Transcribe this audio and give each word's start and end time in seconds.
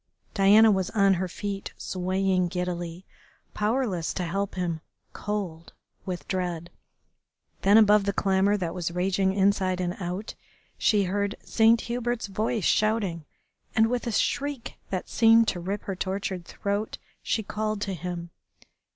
Diana 0.33 0.71
was 0.71 0.89
on 0.89 1.13
her 1.13 1.27
feet, 1.27 1.73
swaying 1.77 2.47
giddily, 2.47 3.05
powerless 3.53 4.15
to 4.15 4.23
help 4.23 4.55
him, 4.55 4.81
cold 5.13 5.73
with 6.07 6.27
dread. 6.27 6.71
Then 7.61 7.77
above 7.77 8.05
the 8.05 8.11
clamour 8.11 8.57
that 8.57 8.73
was 8.73 8.89
raging 8.89 9.31
inside 9.31 9.79
and 9.79 9.95
out 9.99 10.33
she 10.79 11.03
heard 11.03 11.35
Saint 11.43 11.81
Hubert's 11.81 12.25
voice 12.25 12.65
shouting, 12.65 13.25
and 13.75 13.91
with 13.91 14.07
a 14.07 14.11
shriek 14.11 14.73
that 14.89 15.07
seemed 15.07 15.47
to 15.49 15.59
rip 15.59 15.83
her 15.83 15.95
tortured 15.95 16.45
throat 16.47 16.97
she 17.21 17.43
called 17.43 17.79
to 17.81 17.93
him. 17.93 18.31